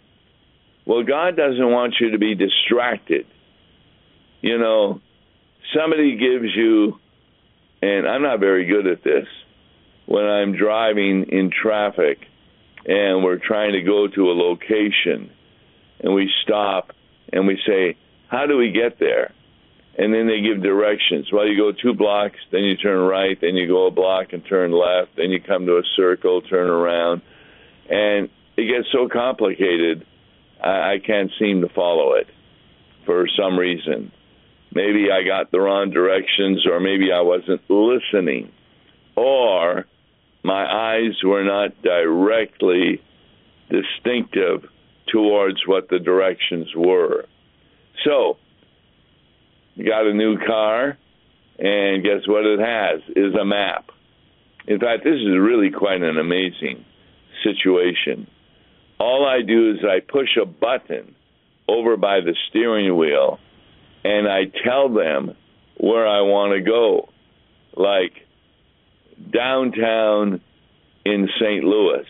Well, 0.88 1.04
God 1.04 1.36
doesn't 1.36 1.71
want 1.71 1.95
you 2.00 2.12
to 2.12 2.17
be 2.17 2.34
distracted. 2.34 3.26
You 4.41 4.58
know, 4.58 5.02
somebody 5.76 6.15
gives 6.17 6.56
you, 6.56 6.97
and 7.82 8.08
I'm 8.08 8.21
not 8.21 8.39
very 8.39 8.65
good 8.65 8.88
at 8.88 9.04
this, 9.04 9.28
when 10.06 10.23
I'm 10.23 10.56
driving 10.56 11.26
in 11.30 11.52
traffic 11.52 12.19
and 12.86 13.23
we're 13.23 13.39
trying 13.45 13.73
to 13.73 13.82
go 13.82 14.08
to 14.08 14.32
a 14.32 14.34
location 14.34 15.30
and 16.00 16.13
we 16.13 16.32
stop 16.43 16.93
and 17.34 17.45
we 17.45 17.60
say, 17.67 17.97
How 18.30 18.45
do 18.45 18.56
we 18.56 18.71
get 18.71 18.97
there? 19.00 19.34
and 19.97 20.13
then 20.13 20.28
they 20.28 20.41
give 20.41 20.62
directions. 20.62 21.28
Well, 21.34 21.47
you 21.47 21.58
go 21.58 21.71
two 21.71 21.95
blocks, 21.95 22.38
then 22.52 22.62
you 22.62 22.78
turn 22.78 23.00
right, 23.00 23.36
then 23.41 23.56
you 23.56 23.67
go 23.67 23.88
a 23.88 23.91
block 23.91 24.28
and 24.32 24.45
turn 24.45 24.71
left, 24.71 25.15
then 25.17 25.32
you 25.32 25.41
come 25.41 25.65
to 25.65 25.78
a 25.78 25.84
circle, 25.95 26.41
turn 26.41 26.69
around, 26.69 27.23
and 27.89 28.30
it 28.56 28.71
gets 28.71 28.88
so 28.91 29.10
complicated, 29.12 30.06
I, 30.63 30.93
I 30.93 31.00
can't 31.06 31.32
seem 31.39 31.62
to 31.62 31.70
follow 31.70 32.13
it 32.13 32.28
for 33.06 33.28
some 33.39 33.58
reason. 33.58 34.12
Maybe 34.74 35.08
I 35.12 35.24
got 35.26 35.52
the 35.52 35.60
wrong 35.60 35.91
directions, 35.91 36.65
or 36.67 36.80
maybe 36.80 37.12
I 37.12 37.22
wasn't 37.22 37.62
listening, 37.70 38.52
or 39.15 39.86
my 40.43 40.65
eyes 40.65 41.15
were 41.24 41.43
not 41.43 41.82
directly 41.82 43.02
distinctive 43.70 44.70
towards 45.12 45.65
what 45.65 45.89
the 45.89 46.00
directions 46.00 46.67
were. 46.76 47.26
So, 48.04 48.38
got 49.78 50.06
a 50.06 50.13
new 50.13 50.38
car, 50.46 50.98
and 51.58 52.04
guess 52.04 52.28
what 52.28 52.46
it 52.46 52.60
has? 52.60 53.02
Is 53.15 53.34
a 53.36 53.46
map. 53.46 53.89
In 54.67 54.80
fact, 54.80 55.04
this 55.04 55.15
is 55.15 55.38
really 55.39 55.72
quite 55.72 56.02
an 56.02 56.17
amazing 56.17 56.86
situation. 57.43 58.28
All 59.00 59.26
I 59.26 59.42
do 59.46 59.72
is 59.72 59.78
I 59.84 60.00
push 60.00 60.38
a 60.42 60.46
button 60.46 61.16
over 61.68 61.98
by 61.98 62.22
the 62.22 62.36
steering 62.50 62.96
wheel, 62.98 63.40
and 64.04 64.28
I 64.28 64.46
tell 64.64 64.90
them 64.94 65.36
where 65.78 66.08
I 66.08 66.22
want 66.22 66.54
to 66.54 66.62
go, 66.62 67.10
like 67.76 68.14
downtown 69.32 70.42
in 71.06 71.30
St. 71.40 71.64
Louis. 71.64 72.06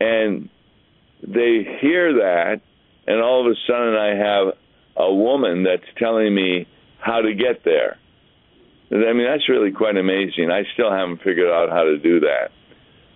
And 0.00 0.48
they 1.22 1.78
hear 1.80 2.14
that, 2.14 2.60
and 3.06 3.22
all 3.22 3.46
of 3.46 3.50
a 3.50 3.56
sudden 3.66 3.94
I 3.94 4.14
have 4.16 4.54
a 4.96 5.14
woman 5.14 5.64
that's 5.64 5.88
telling 5.98 6.34
me 6.34 6.66
how 6.98 7.22
to 7.22 7.34
get 7.34 7.64
there. 7.64 7.98
I 8.90 9.12
mean, 9.12 9.26
that's 9.26 9.48
really 9.48 9.72
quite 9.72 9.96
amazing. 9.96 10.50
I 10.50 10.62
still 10.74 10.92
haven't 10.92 11.18
figured 11.18 11.50
out 11.50 11.70
how 11.70 11.84
to 11.84 11.98
do 11.98 12.20
that. 12.20 12.50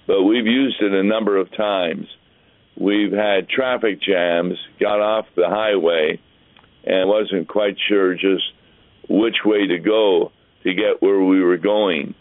But 0.06 0.24
we've 0.24 0.46
used 0.46 0.80
it 0.80 0.92
a 0.92 1.02
number 1.02 1.36
of 1.36 1.54
times. 1.56 2.06
We've 2.80 3.12
had 3.12 3.50
traffic 3.50 4.00
jams, 4.00 4.54
got 4.80 5.00
off 5.00 5.26
the 5.36 5.46
highway, 5.46 6.18
and 6.82 7.10
wasn't 7.10 7.46
quite 7.46 7.76
sure 7.88 8.14
just 8.14 8.44
which 9.06 9.36
way 9.44 9.66
to 9.66 9.78
go 9.78 10.32
to 10.62 10.74
get 10.74 11.02
where 11.02 11.22
we 11.22 11.42
were 11.42 11.58
going. 11.58 12.14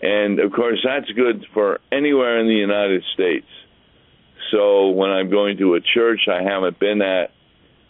And 0.00 0.40
of 0.40 0.52
course, 0.52 0.78
that's 0.82 1.10
good 1.10 1.44
for 1.52 1.80
anywhere 1.92 2.40
in 2.40 2.46
the 2.46 2.54
United 2.54 3.04
States. 3.12 3.46
So 4.50 4.88
when 4.88 5.10
I'm 5.10 5.30
going 5.30 5.58
to 5.58 5.74
a 5.74 5.80
church 5.82 6.28
I 6.28 6.42
haven't 6.42 6.80
been 6.80 7.02
at, 7.02 7.32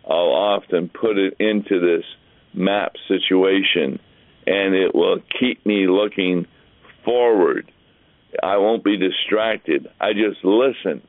I'll 0.05 0.35
often 0.35 0.89
put 0.89 1.17
it 1.17 1.37
into 1.39 1.79
this 1.79 2.05
map 2.53 2.95
situation 3.07 4.01
and 4.47 4.75
it 4.75 4.95
will 4.95 5.21
keep 5.39 5.65
me 5.65 5.87
looking 5.87 6.47
forward. 7.05 7.71
I 8.43 8.57
won't 8.57 8.83
be 8.83 8.97
distracted. 8.97 9.87
I 10.01 10.13
just 10.13 10.45
listen 10.45 11.03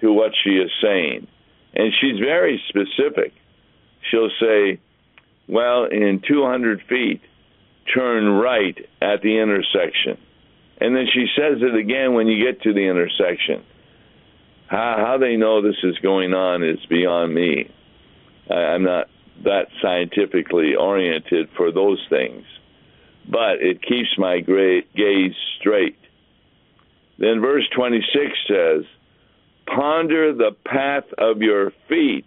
to 0.00 0.12
what 0.12 0.32
she 0.42 0.50
is 0.50 0.70
saying. 0.82 1.26
And 1.74 1.92
she's 2.00 2.18
very 2.18 2.62
specific. 2.68 3.32
She'll 4.10 4.30
say, 4.40 4.80
Well, 5.48 5.84
in 5.84 6.22
200 6.26 6.82
feet, 6.88 7.20
turn 7.94 8.28
right 8.28 8.76
at 9.00 9.22
the 9.22 9.38
intersection. 9.38 10.18
And 10.80 10.94
then 10.94 11.06
she 11.12 11.26
says 11.36 11.58
it 11.60 11.74
again 11.74 12.14
when 12.14 12.28
you 12.28 12.44
get 12.44 12.62
to 12.62 12.72
the 12.72 12.88
intersection. 12.88 13.64
How, 14.68 14.96
how 14.98 15.18
they 15.18 15.36
know 15.36 15.62
this 15.62 15.82
is 15.82 15.98
going 15.98 16.34
on 16.34 16.62
is 16.62 16.78
beyond 16.88 17.34
me. 17.34 17.70
I'm 18.50 18.84
not 18.84 19.08
that 19.44 19.68
scientifically 19.80 20.74
oriented 20.74 21.48
for 21.56 21.72
those 21.72 22.04
things, 22.10 22.44
but 23.28 23.60
it 23.60 23.82
keeps 23.82 24.18
my 24.18 24.40
gaze 24.40 25.34
straight. 25.58 25.98
Then 27.18 27.40
verse 27.40 27.64
26 27.74 28.32
says, 28.46 28.84
Ponder 29.74 30.34
the 30.34 30.56
path 30.64 31.04
of 31.18 31.42
your 31.42 31.72
feet, 31.88 32.26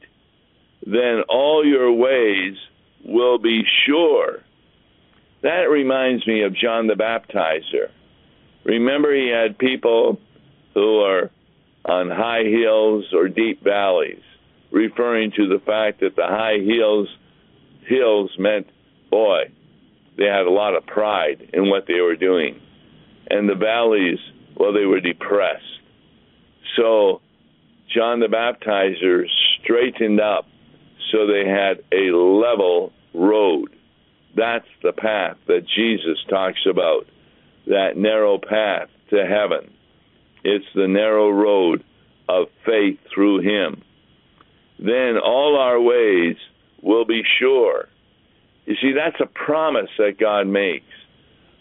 then 0.85 1.23
all 1.27 1.65
your 1.65 1.91
ways 1.91 2.55
will 3.03 3.39
be 3.39 3.63
sure. 3.85 4.39
That 5.41 5.69
reminds 5.69 6.25
me 6.27 6.43
of 6.43 6.55
John 6.55 6.87
the 6.87 6.93
Baptizer. 6.93 7.89
Remember, 8.63 9.13
he 9.13 9.29
had 9.29 9.57
people 9.57 10.19
who 10.75 10.99
are 10.99 11.31
on 11.85 12.09
high 12.09 12.43
hills 12.43 13.05
or 13.13 13.27
deep 13.27 13.63
valleys 13.63 14.21
referring 14.71 15.31
to 15.31 15.47
the 15.47 15.59
fact 15.65 15.99
that 16.01 16.15
the 16.15 16.27
high 16.27 16.59
hills 16.63 17.09
hills 17.87 18.31
meant, 18.37 18.67
boy, 19.09 19.51
they 20.17 20.25
had 20.25 20.45
a 20.45 20.51
lot 20.51 20.75
of 20.75 20.85
pride 20.85 21.49
in 21.53 21.69
what 21.69 21.87
they 21.87 21.99
were 21.99 22.15
doing. 22.15 22.61
And 23.29 23.49
the 23.49 23.55
valleys, 23.55 24.19
well, 24.55 24.71
they 24.71 24.85
were 24.85 24.99
depressed. 24.99 25.63
So 26.77 27.21
John 27.93 28.19
the 28.19 28.27
Baptizer 28.27 29.25
straightened 29.61 30.19
up 30.19 30.47
so 31.11 31.27
they 31.27 31.47
had 31.47 31.83
a 31.91 32.15
level 32.15 32.93
road. 33.13 33.69
That's 34.35 34.67
the 34.81 34.93
path 34.93 35.37
that 35.47 35.67
Jesus 35.67 36.17
talks 36.29 36.65
about, 36.69 37.05
that 37.67 37.97
narrow 37.97 38.37
path 38.37 38.89
to 39.09 39.25
heaven. 39.25 39.73
It's 40.43 40.65
the 40.73 40.87
narrow 40.87 41.29
road 41.29 41.83
of 42.29 42.47
faith 42.65 42.99
through 43.13 43.41
Him. 43.41 43.83
Then 44.79 45.17
all 45.23 45.57
our 45.59 45.79
ways 45.79 46.37
will 46.81 47.05
be 47.05 47.23
sure. 47.39 47.87
You 48.65 48.75
see, 48.81 48.93
that's 48.93 49.19
a 49.19 49.25
promise 49.25 49.89
that 49.97 50.19
God 50.19 50.47
makes 50.47 50.85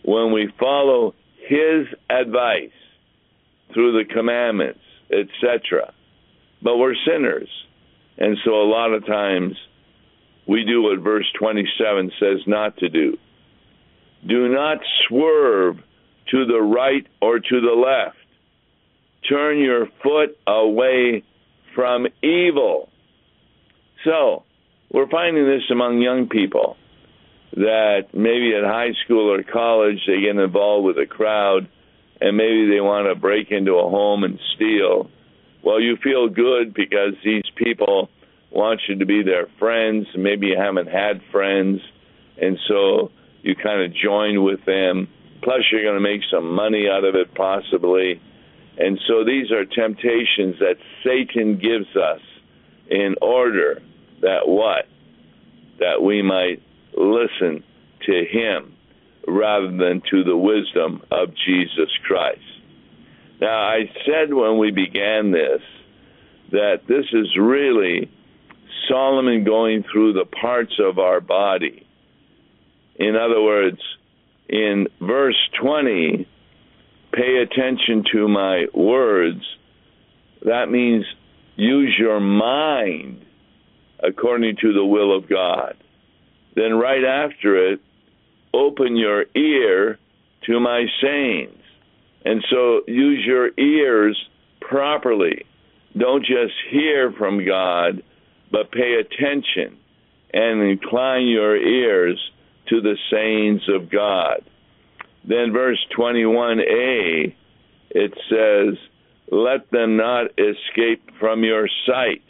when 0.04 0.32
we 0.32 0.52
follow 0.58 1.14
His 1.48 1.86
advice 2.08 2.70
through 3.74 4.02
the 4.02 4.12
commandments, 4.12 4.80
etc. 5.10 5.92
But 6.62 6.76
we're 6.76 6.94
sinners. 7.06 7.48
And 8.18 8.36
so 8.44 8.50
a 8.52 8.68
lot 8.68 8.92
of 8.92 9.06
times 9.06 9.54
we 10.46 10.64
do 10.64 10.82
what 10.82 11.00
verse 11.00 11.30
27 11.38 12.12
says 12.20 12.38
not 12.46 12.76
to 12.78 12.88
do. 12.88 13.16
Do 14.26 14.48
not 14.48 14.78
swerve 15.06 15.76
to 16.30 16.44
the 16.44 16.60
right 16.60 17.06
or 17.20 17.38
to 17.38 17.60
the 17.60 17.72
left. 17.72 18.16
Turn 19.28 19.58
your 19.58 19.86
foot 20.02 20.38
away 20.46 21.24
from 21.74 22.06
evil. 22.22 22.88
So, 24.04 24.44
we're 24.90 25.08
finding 25.08 25.46
this 25.46 25.62
among 25.70 26.00
young 26.00 26.28
people 26.28 26.76
that 27.52 28.08
maybe 28.12 28.54
at 28.56 28.64
high 28.64 28.92
school 29.04 29.32
or 29.32 29.42
college 29.42 29.98
they 30.06 30.20
get 30.20 30.36
involved 30.36 30.86
with 30.86 30.98
a 30.98 31.06
crowd 31.06 31.68
and 32.20 32.36
maybe 32.36 32.68
they 32.68 32.80
want 32.80 33.08
to 33.08 33.18
break 33.18 33.50
into 33.50 33.72
a 33.72 33.88
home 33.88 34.24
and 34.24 34.38
steal. 34.54 35.10
Well, 35.62 35.80
you 35.80 35.96
feel 36.02 36.28
good 36.28 36.74
because 36.74 37.14
these 37.24 37.44
people 37.56 38.08
want 38.50 38.80
you 38.88 38.98
to 38.98 39.06
be 39.06 39.22
their 39.22 39.46
friends. 39.58 40.06
Maybe 40.16 40.48
you 40.48 40.56
haven't 40.58 40.88
had 40.88 41.20
friends, 41.30 41.80
and 42.40 42.58
so 42.66 43.10
you 43.42 43.54
kind 43.54 43.82
of 43.82 43.94
join 43.94 44.42
with 44.42 44.64
them. 44.64 45.08
Plus, 45.42 45.60
you're 45.70 45.82
going 45.82 45.94
to 45.94 46.00
make 46.00 46.22
some 46.30 46.54
money 46.54 46.86
out 46.90 47.04
of 47.04 47.14
it, 47.14 47.34
possibly. 47.34 48.20
And 48.78 48.98
so 49.06 49.24
these 49.24 49.50
are 49.50 49.64
temptations 49.64 50.56
that 50.60 50.76
Satan 51.04 51.58
gives 51.58 51.96
us 51.96 52.20
in 52.88 53.14
order 53.20 53.82
that 54.22 54.46
what? 54.46 54.86
That 55.78 56.02
we 56.02 56.22
might 56.22 56.62
listen 56.96 57.64
to 58.06 58.24
him 58.24 58.74
rather 59.26 59.70
than 59.70 60.02
to 60.10 60.24
the 60.24 60.36
wisdom 60.36 61.02
of 61.10 61.28
Jesus 61.46 61.90
Christ. 62.06 62.40
Now, 63.40 63.68
I 63.68 63.90
said 64.04 64.34
when 64.34 64.58
we 64.58 64.70
began 64.70 65.30
this 65.30 65.62
that 66.52 66.80
this 66.86 67.06
is 67.12 67.36
really 67.38 68.10
Solomon 68.88 69.44
going 69.44 69.84
through 69.90 70.12
the 70.12 70.26
parts 70.26 70.74
of 70.78 70.98
our 70.98 71.20
body. 71.20 71.86
In 72.96 73.16
other 73.16 73.40
words, 73.40 73.78
in 74.48 74.88
verse 75.00 75.38
20, 75.62 76.28
pay 77.12 77.36
attention 77.42 78.04
to 78.12 78.28
my 78.28 78.66
words. 78.74 79.42
That 80.44 80.70
means 80.70 81.04
use 81.56 81.94
your 81.98 82.20
mind 82.20 83.24
according 84.02 84.56
to 84.56 84.72
the 84.72 84.84
will 84.84 85.16
of 85.16 85.28
God. 85.28 85.76
Then, 86.56 86.74
right 86.74 87.04
after 87.04 87.72
it, 87.72 87.80
open 88.52 88.96
your 88.96 89.24
ear 89.34 89.98
to 90.46 90.60
my 90.60 90.86
sayings. 91.00 91.62
And 92.24 92.44
so, 92.50 92.82
use 92.86 93.24
your 93.26 93.50
ears 93.58 94.16
properly. 94.60 95.44
Don't 95.96 96.24
just 96.24 96.54
hear 96.70 97.12
from 97.12 97.44
God, 97.44 98.02
but 98.52 98.70
pay 98.70 99.00
attention 99.00 99.78
and 100.32 100.62
incline 100.62 101.26
your 101.26 101.56
ears 101.56 102.20
to 102.68 102.80
the 102.80 102.96
sayings 103.10 103.62
of 103.68 103.90
God. 103.90 104.42
Then, 105.24 105.52
verse 105.52 105.78
21a, 105.98 107.34
it 107.90 108.12
says, 108.30 108.78
Let 109.30 109.70
them 109.70 109.96
not 109.96 110.26
escape 110.38 111.10
from 111.18 111.42
your 111.42 111.68
sight. 111.86 112.22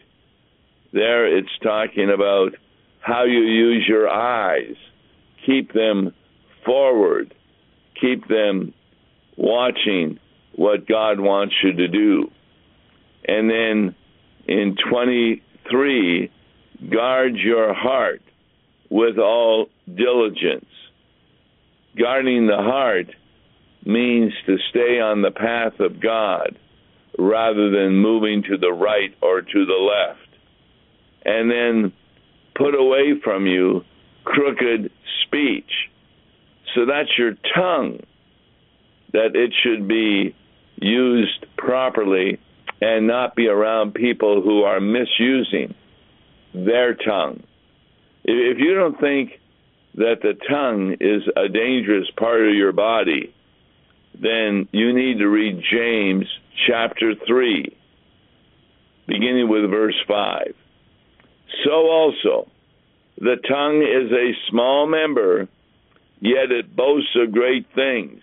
There 0.92 1.36
it's 1.36 1.58
talking 1.62 2.10
about 2.10 2.54
how 3.00 3.24
you 3.24 3.40
use 3.40 3.84
your 3.88 4.08
eyes. 4.08 4.74
Keep 5.46 5.72
them 5.72 6.12
forward, 6.64 7.34
keep 8.00 8.26
them 8.28 8.74
watching 9.36 10.18
what 10.54 10.86
God 10.86 11.20
wants 11.20 11.54
you 11.62 11.72
to 11.72 11.88
do. 11.88 12.30
And 13.26 13.50
then 13.50 13.94
in 14.46 14.76
23, 14.90 16.30
guard 16.90 17.36
your 17.36 17.74
heart 17.74 18.22
with 18.88 19.18
all 19.18 19.68
diligence. 19.86 20.66
Guarding 21.98 22.46
the 22.46 22.56
heart 22.56 23.06
means 23.84 24.32
to 24.46 24.56
stay 24.70 25.00
on 25.00 25.22
the 25.22 25.30
path 25.30 25.80
of 25.80 26.00
God 26.00 26.58
rather 27.18 27.70
than 27.70 27.96
moving 27.96 28.42
to 28.44 28.56
the 28.56 28.72
right 28.72 29.14
or 29.22 29.42
to 29.42 29.66
the 29.66 29.72
left. 29.72 30.28
And 31.24 31.50
then 31.50 31.92
put 32.54 32.74
away 32.74 33.14
from 33.22 33.46
you 33.46 33.84
crooked 34.24 34.90
speech. 35.26 35.70
So 36.74 36.86
that's 36.86 37.10
your 37.18 37.32
tongue, 37.54 38.00
that 39.12 39.34
it 39.34 39.52
should 39.62 39.88
be 39.88 40.34
used 40.76 41.46
properly 41.56 42.40
and 42.80 43.06
not 43.06 43.36
be 43.36 43.48
around 43.48 43.94
people 43.94 44.42
who 44.42 44.62
are 44.62 44.80
misusing 44.80 45.74
their 46.54 46.94
tongue. 46.94 47.42
If 48.24 48.58
you 48.58 48.74
don't 48.74 48.98
think 49.00 49.32
that 49.94 50.20
the 50.22 50.34
tongue 50.48 50.96
is 51.00 51.22
a 51.36 51.48
dangerous 51.48 52.08
part 52.16 52.46
of 52.46 52.54
your 52.54 52.72
body, 52.72 53.34
then 54.14 54.68
you 54.72 54.94
need 54.94 55.18
to 55.18 55.26
read 55.26 55.62
James 55.70 56.26
chapter 56.66 57.14
3, 57.26 57.76
beginning 59.06 59.48
with 59.48 59.70
verse 59.70 59.96
5. 60.06 60.54
So 61.64 61.70
also, 61.70 62.48
the 63.18 63.36
tongue 63.48 63.82
is 63.82 64.12
a 64.12 64.50
small 64.50 64.86
member, 64.86 65.48
yet 66.20 66.50
it 66.50 66.74
boasts 66.74 67.16
of 67.16 67.32
great 67.32 67.66
things. 67.74 68.22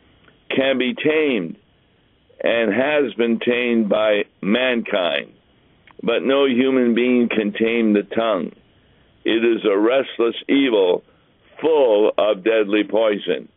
can 0.55 0.77
be 0.77 0.93
tamed 0.93 1.57
and 2.43 2.73
has 2.73 3.13
been 3.13 3.39
tamed 3.39 3.89
by 3.89 4.23
mankind. 4.41 5.33
But 6.01 6.23
no 6.23 6.45
human 6.45 6.95
being 6.95 7.29
can 7.29 7.53
tame 7.53 7.93
the 7.93 8.03
tongue. 8.03 8.51
It 9.23 9.45
is 9.45 9.63
a 9.65 9.77
restless 9.77 10.35
evil 10.49 11.03
full 11.59 12.11
of 12.17 12.43
deadly 12.43 12.83
poison. 12.83 13.47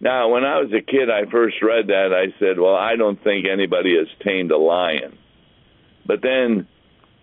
Now, 0.00 0.28
when 0.28 0.44
I 0.44 0.58
was 0.58 0.70
a 0.72 0.82
kid, 0.82 1.08
I 1.08 1.30
first 1.30 1.62
read 1.62 1.86
that. 1.86 2.12
I 2.12 2.38
said, 2.38 2.58
Well, 2.58 2.74
I 2.74 2.96
don't 2.96 3.22
think 3.24 3.46
anybody 3.46 3.96
has 3.96 4.08
tamed 4.22 4.50
a 4.50 4.58
lion. 4.58 5.16
But 6.04 6.20
then, 6.20 6.68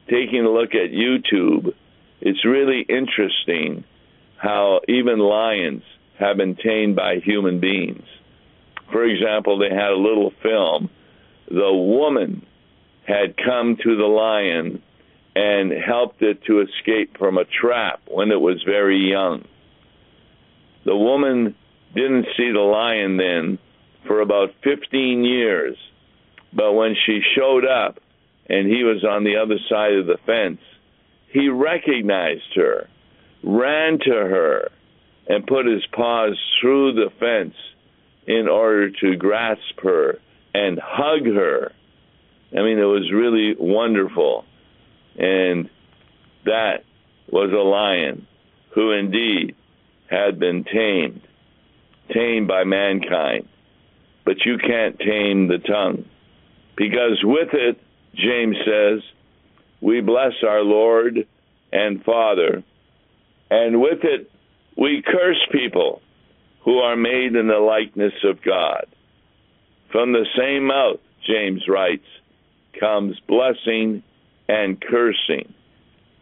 taking 0.10 0.44
a 0.44 0.50
look 0.50 0.74
at 0.74 0.92
YouTube, 0.92 1.76
it's 2.20 2.44
really 2.44 2.82
interesting 2.82 3.84
how 4.38 4.82
even 4.88 5.20
lions 5.20 5.84
have 6.18 6.38
been 6.38 6.56
tamed 6.56 6.96
by 6.96 7.18
human 7.18 7.60
beings. 7.60 8.06
For 8.92 9.06
example, 9.06 9.58
they 9.58 9.70
had 9.70 9.92
a 9.92 9.96
little 9.96 10.32
film. 10.42 10.90
The 11.50 11.74
woman 11.74 12.46
had 13.08 13.36
come 13.38 13.78
to 13.84 13.96
the 13.96 14.06
lion 14.06 14.82
and 15.36 15.72
helped 15.72 16.22
it 16.22 16.44
to 16.46 16.62
escape 16.62 17.18
from 17.18 17.38
a 17.38 17.46
trap 17.46 18.02
when 18.08 18.32
it 18.32 18.40
was 18.40 18.64
very 18.66 19.10
young. 19.10 19.46
The 20.86 20.96
woman 20.96 21.56
didn't 21.96 22.28
see 22.38 22.52
the 22.52 22.60
lion 22.60 23.18
then 23.18 23.60
for 24.08 24.22
about 24.22 24.54
15 24.64 25.24
years, 25.24 25.78
but 26.54 26.74
when 26.74 26.96
she 27.06 27.22
showed 27.36 27.66
up 27.66 28.00
and 28.50 28.68
he 28.68 28.84
was 28.84 29.06
on 29.06 29.24
the 29.24 29.38
other 29.38 29.58
side 29.70 29.94
of 29.94 30.06
the 30.06 30.18
fence, 30.26 30.60
he 31.32 31.48
recognized 31.48 32.56
her, 32.56 32.90
ran 33.44 34.00
to 34.00 34.12
her, 34.12 34.70
and 35.28 35.48
put 35.48 35.66
his 35.66 35.86
paws 35.94 36.38
through 36.60 36.94
the 36.94 37.10
fence 37.20 37.56
in 38.28 38.48
order 38.48 38.90
to 38.90 39.16
grasp 39.16 39.80
her 39.84 40.20
and 40.54 40.80
hug 40.80 41.26
her. 41.26 41.72
I 42.52 42.62
mean, 42.62 42.78
it 42.78 42.84
was 42.84 43.12
really 43.12 43.56
wonderful. 43.58 44.46
And 45.18 45.70
that 46.46 46.84
was 47.30 47.52
a 47.52 47.56
lion 47.56 48.28
who 48.74 48.92
indeed 48.92 49.56
had 50.10 50.40
been 50.40 50.64
tamed, 50.64 51.22
tamed 52.14 52.48
by 52.48 52.64
mankind. 52.64 53.48
But 54.26 54.46
you 54.46 54.58
can't 54.58 55.00
tame 55.00 55.48
the 55.48 55.58
tongue. 55.58 56.06
Because 56.76 57.20
with 57.24 57.50
it, 57.54 57.82
James 58.14 58.58
says, 58.66 59.02
we 59.82 60.02
bless 60.02 60.34
our 60.48 60.62
Lord 60.62 61.28
and 61.72 62.04
Father, 62.04 62.64
and 63.50 63.82
with 63.82 64.04
it, 64.04 64.30
we 64.78 65.02
curse 65.02 65.40
people 65.52 66.02
who 66.64 66.80
are 66.80 66.96
made 66.96 67.36
in 67.36 67.48
the 67.48 67.60
likeness 67.60 68.14
of 68.24 68.42
God. 68.42 68.86
From 69.92 70.12
the 70.14 70.26
same 70.38 70.68
mouth, 70.68 71.00
James 71.26 71.68
writes, 71.68 72.06
comes 72.80 73.20
blessing 73.28 74.04
and 74.48 74.80
cursing. 74.80 75.54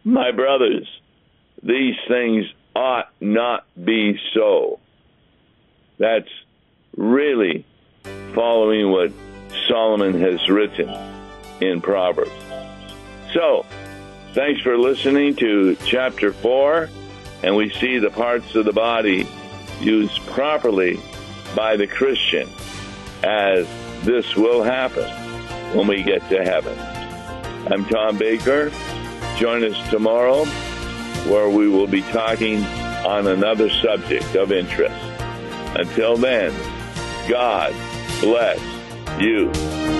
My 0.04 0.32
brothers, 0.32 0.88
these 1.62 1.94
things 2.08 2.46
ought 2.74 3.10
not 3.20 3.66
be 3.82 4.18
so. 4.34 4.80
That's 5.98 6.30
really 6.96 7.66
following 8.34 8.90
what 8.90 9.12
Solomon 9.68 10.18
has 10.20 10.48
written 10.48 10.88
in 11.60 11.80
Proverbs. 11.80 12.30
So, 13.34 13.66
thanks 14.32 14.60
for 14.62 14.78
listening 14.78 15.36
to 15.36 15.76
chapter 15.84 16.32
4, 16.32 16.88
and 17.42 17.54
we 17.54 17.70
see 17.70 17.98
the 17.98 18.10
parts 18.10 18.54
of 18.54 18.64
the 18.64 18.72
body 18.72 19.28
used 19.80 20.24
properly 20.26 21.00
by 21.54 21.76
the 21.76 21.86
Christian 21.86 22.48
as 23.22 23.66
this 24.02 24.36
will 24.36 24.62
happen 24.62 25.08
when 25.76 25.86
we 25.86 26.02
get 26.02 26.28
to 26.30 26.42
heaven. 26.42 26.78
I'm 27.72 27.84
Tom 27.84 28.18
Baker. 28.18 28.70
Join 29.36 29.64
us 29.64 29.90
tomorrow 29.90 30.44
where 31.26 31.48
we 31.48 31.68
will 31.68 31.86
be 31.86 32.02
talking 32.02 32.64
on 33.04 33.26
another 33.26 33.68
subject 33.68 34.34
of 34.34 34.52
interest. 34.52 34.94
Until 35.76 36.16
then, 36.16 36.52
God 37.28 37.72
bless 38.20 38.60
you. 39.20 39.99